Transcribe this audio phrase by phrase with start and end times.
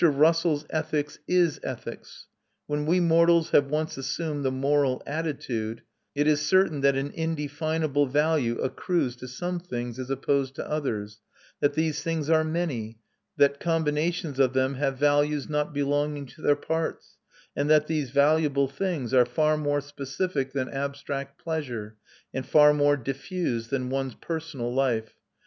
[0.09, 2.25] Russell's ethics is ethics.
[2.65, 5.83] When we mortals have once assumed the moral attitude,
[6.15, 11.21] it is certain that an indefinable value accrues to some things as opposed to others,
[11.59, 12.97] that these things are many,
[13.37, 17.17] that combinations of them have values not belonging to their parts,
[17.55, 21.95] and that these valuable things are far more specific than abstract pleasure,
[22.33, 25.13] and far more diffused than one's personal life.